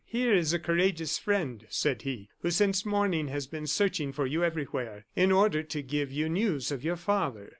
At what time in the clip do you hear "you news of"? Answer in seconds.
6.11-6.83